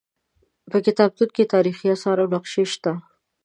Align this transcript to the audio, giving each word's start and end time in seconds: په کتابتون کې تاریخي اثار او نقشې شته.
په 0.71 0.77
کتابتون 0.85 1.29
کې 1.35 1.51
تاریخي 1.53 1.87
اثار 1.95 2.17
او 2.23 2.27
نقشې 2.35 2.63
شته. 2.73 2.91